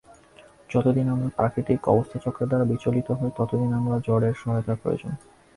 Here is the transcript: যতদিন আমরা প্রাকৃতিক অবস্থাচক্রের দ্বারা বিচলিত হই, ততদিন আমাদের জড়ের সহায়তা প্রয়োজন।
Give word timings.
যতদিন 0.69 1.05
আমরা 1.09 1.29
প্রাকৃতিক 1.37 1.79
অবস্থাচক্রের 1.87 2.49
দ্বারা 2.49 2.65
বিচলিত 2.65 3.07
হই, 3.11 3.31
ততদিন 3.37 3.71
আমাদের 3.73 4.03
জড়ের 4.07 4.35
সহায়তা 4.35 4.73
প্রয়োজন। 4.75 5.13